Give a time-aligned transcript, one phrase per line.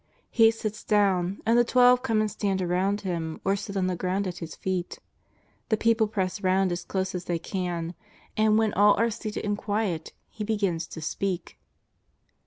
[0.31, 3.95] He sits do^vn, and the Twelve come and stand around Him, or sit on the
[3.95, 4.97] ground at His feet.
[5.69, 7.93] The people press round as close as they can,
[8.35, 11.59] and when all are seated and quiet He begins to speak.